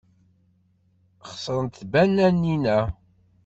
Xeṣrent 1.31 1.79
tbananin-a. 1.81 2.79